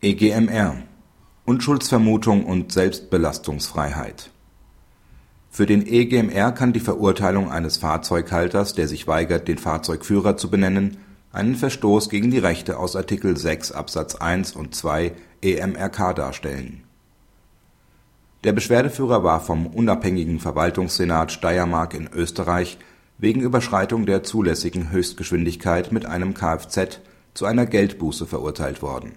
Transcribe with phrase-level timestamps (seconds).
[0.00, 0.76] EGMR
[1.44, 4.30] Unschuldsvermutung und Selbstbelastungsfreiheit.
[5.50, 10.98] Für den EGMR kann die Verurteilung eines Fahrzeughalters, der sich weigert, den Fahrzeugführer zu benennen,
[11.32, 16.84] einen Verstoß gegen die Rechte aus Artikel 6 Absatz 1 und 2 EMRK darstellen.
[18.44, 22.78] Der Beschwerdeführer war vom Unabhängigen Verwaltungssenat Steiermark in Österreich
[23.18, 27.00] wegen Überschreitung der zulässigen Höchstgeschwindigkeit mit einem Kfz
[27.34, 29.14] zu einer Geldbuße verurteilt worden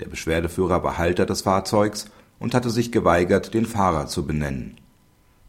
[0.00, 2.06] der Beschwerdeführer war Halter des Fahrzeugs
[2.38, 4.76] und hatte sich geweigert, den Fahrer zu benennen.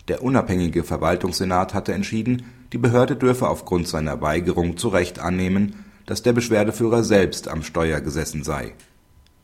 [0.07, 2.43] Der unabhängige Verwaltungssenat hatte entschieden,
[2.73, 8.01] die Behörde dürfe aufgrund seiner Weigerung zu Recht annehmen, dass der Beschwerdeführer selbst am Steuer
[8.01, 8.73] gesessen sei.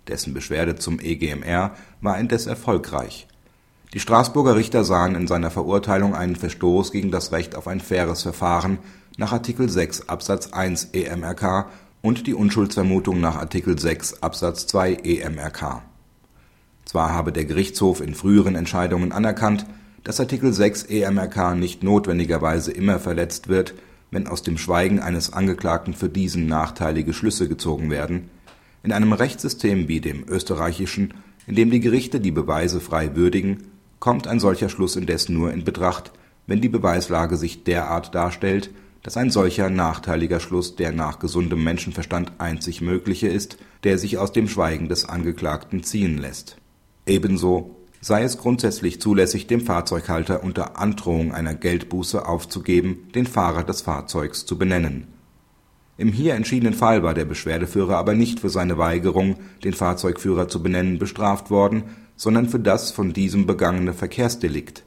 [0.07, 1.71] Dessen Beschwerde zum EGMR
[2.01, 3.27] war indes erfolgreich.
[3.93, 8.23] Die Straßburger Richter sahen in seiner Verurteilung einen Verstoß gegen das Recht auf ein faires
[8.23, 8.79] Verfahren
[9.17, 11.67] nach Artikel 6 Absatz 1 EMRK
[12.01, 15.81] und die Unschuldsvermutung nach Artikel 6 Absatz 2 EMRK.
[16.85, 19.65] Zwar habe der Gerichtshof in früheren Entscheidungen anerkannt,
[20.03, 23.73] dass Artikel 6 EMRK nicht notwendigerweise immer verletzt wird,
[24.09, 28.29] wenn aus dem Schweigen eines Angeklagten für diesen nachteilige Schlüsse gezogen werden,
[28.83, 31.13] in einem Rechtssystem wie dem österreichischen,
[31.45, 33.67] in dem die Gerichte die Beweise frei würdigen,
[33.99, 36.11] kommt ein solcher Schluss indes nur in Betracht,
[36.45, 38.69] wenn die Beweislage sich derart darstellt
[39.03, 44.31] dass ein solcher nachteiliger Schluss der nach gesundem Menschenverstand einzig mögliche ist, der sich aus
[44.31, 46.57] dem Schweigen des Angeklagten ziehen lässt.
[47.05, 53.81] Ebenso sei es grundsätzlich zulässig, dem Fahrzeughalter unter Androhung einer Geldbuße aufzugeben, den Fahrer des
[53.81, 55.07] Fahrzeugs zu benennen.
[55.97, 60.61] Im hier entschiedenen Fall war der Beschwerdeführer aber nicht für seine Weigerung, den Fahrzeugführer zu
[60.61, 61.83] benennen, bestraft worden,
[62.15, 64.83] sondern für das von diesem begangene Verkehrsdelikt.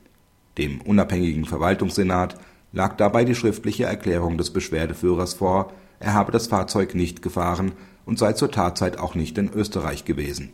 [0.57, 2.37] Dem unabhängigen Verwaltungssenat
[2.73, 7.73] lag dabei die schriftliche Erklärung des Beschwerdeführers vor, er habe das Fahrzeug nicht gefahren
[8.07, 10.53] und sei zur Tatzeit auch nicht in Österreich gewesen.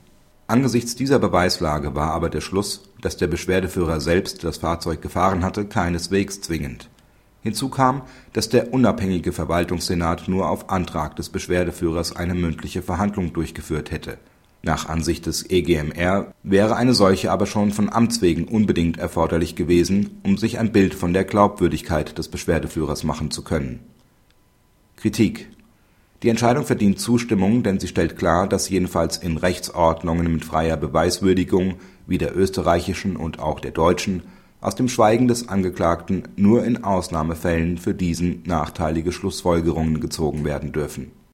[0.49, 5.67] Angesichts dieser Beweislage war aber der Schluss, dass der Beschwerdeführer selbst das Fahrzeug gefahren hatte,
[5.67, 6.89] keineswegs zwingend.
[7.43, 8.03] Hinzu kam,
[8.33, 14.19] dass der unabhängige Verwaltungssenat nur auf Antrag des Beschwerdeführers eine mündliche Verhandlung durchgeführt hätte
[14.67, 20.21] nach Ansicht des EGMR wäre eine solche aber schon von Amts wegen unbedingt erforderlich gewesen,
[20.25, 23.81] um sich ein Bild von der Glaubwürdigkeit des Beschwerdeführers machen zu können.
[24.97, 25.49] Kritik
[26.23, 31.77] Die Entscheidung verdient Zustimmung, denn sie stellt klar, dass jedenfalls in Rechtsordnungen mit freier Beweiswürdigung
[32.07, 34.25] wie der österreichischen und auch der deutschen
[34.61, 41.13] aus dem Schweigen des Angeklagten nur in Ausnahmefällen für diesen nachteilige Schlussfolgerungen gezogen werden dürfen